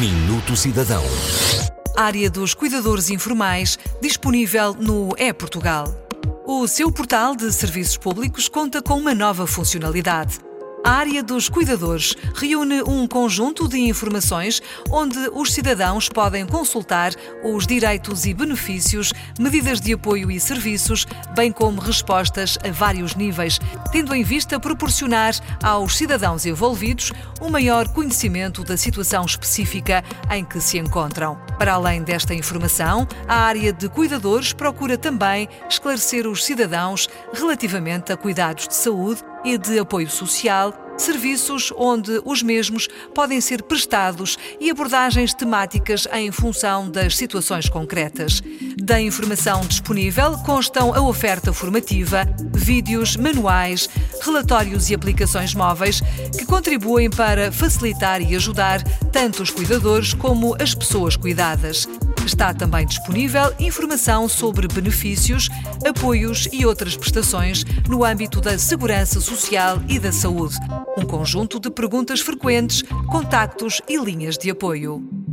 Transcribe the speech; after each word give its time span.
Minuto 0.00 0.56
Cidadão. 0.56 1.04
Área 1.96 2.28
dos 2.28 2.52
Cuidadores 2.52 3.10
Informais, 3.10 3.78
disponível 4.02 4.74
no 4.74 5.14
E-Portugal. 5.16 5.86
O 6.44 6.66
seu 6.66 6.90
portal 6.90 7.36
de 7.36 7.52
serviços 7.52 7.96
públicos 7.96 8.48
conta 8.48 8.82
com 8.82 8.98
uma 8.98 9.14
nova 9.14 9.46
funcionalidade 9.46 10.40
a 10.84 10.90
área 10.90 11.22
dos 11.22 11.48
cuidadores 11.48 12.14
reúne 12.34 12.82
um 12.82 13.08
conjunto 13.08 13.66
de 13.66 13.78
informações 13.78 14.60
onde 14.90 15.18
os 15.32 15.52
cidadãos 15.52 16.10
podem 16.10 16.46
consultar 16.46 17.14
os 17.42 17.66
direitos 17.66 18.26
e 18.26 18.34
benefícios, 18.34 19.12
medidas 19.38 19.80
de 19.80 19.94
apoio 19.94 20.30
e 20.30 20.38
serviços, 20.38 21.06
bem 21.34 21.50
como 21.50 21.80
respostas 21.80 22.58
a 22.62 22.70
vários 22.70 23.14
níveis, 23.14 23.58
tendo 23.90 24.14
em 24.14 24.22
vista 24.22 24.60
proporcionar 24.60 25.34
aos 25.62 25.96
cidadãos 25.96 26.44
envolvidos 26.44 27.12
um 27.40 27.48
maior 27.48 27.88
conhecimento 27.88 28.62
da 28.62 28.76
situação 28.76 29.24
específica 29.24 30.04
em 30.30 30.44
que 30.44 30.60
se 30.60 30.78
encontram. 30.78 31.38
Para 31.64 31.76
além 31.76 32.02
desta 32.02 32.34
informação, 32.34 33.08
a 33.26 33.36
área 33.36 33.72
de 33.72 33.88
cuidadores 33.88 34.52
procura 34.52 34.98
também 34.98 35.48
esclarecer 35.66 36.26
os 36.26 36.44
cidadãos 36.44 37.08
relativamente 37.32 38.12
a 38.12 38.18
cuidados 38.18 38.68
de 38.68 38.74
saúde 38.74 39.22
e 39.42 39.56
de 39.56 39.78
apoio 39.78 40.10
social, 40.10 40.74
serviços 40.98 41.72
onde 41.74 42.20
os 42.22 42.42
mesmos 42.42 42.86
podem 43.14 43.40
ser 43.40 43.62
prestados 43.62 44.38
e 44.60 44.70
abordagens 44.70 45.32
temáticas 45.32 46.06
em 46.12 46.30
função 46.30 46.90
das 46.90 47.16
situações 47.16 47.66
concretas. 47.66 48.42
Da 48.76 49.00
informação 49.00 49.62
disponível 49.62 50.36
constam 50.44 50.94
a 50.94 51.00
oferta 51.00 51.50
formativa, 51.50 52.26
vídeos, 52.54 53.16
manuais, 53.16 53.88
relatórios 54.24 54.90
e 54.90 54.94
aplicações 54.94 55.54
móveis 55.54 56.00
que 56.36 56.46
contribuem 56.46 57.10
para 57.10 57.52
facilitar 57.52 58.20
e 58.20 58.34
ajudar 58.34 58.82
tanto 59.12 59.42
os 59.42 59.50
cuidadores 59.50 60.14
como 60.14 60.56
as 60.60 60.74
pessoas 60.74 61.16
cuidadas. 61.16 61.86
Está 62.24 62.54
também 62.54 62.86
disponível 62.86 63.52
informação 63.60 64.28
sobre 64.28 64.66
benefícios, 64.66 65.48
apoios 65.86 66.48
e 66.50 66.64
outras 66.64 66.96
prestações 66.96 67.64
no 67.88 68.02
âmbito 68.02 68.40
da 68.40 68.58
segurança 68.58 69.20
social 69.20 69.82
e 69.88 69.98
da 69.98 70.10
saúde. 70.10 70.56
Um 70.96 71.04
conjunto 71.04 71.60
de 71.60 71.70
perguntas 71.70 72.20
frequentes, 72.20 72.82
contactos 73.10 73.82
e 73.86 73.98
linhas 73.98 74.38
de 74.38 74.50
apoio. 74.50 75.23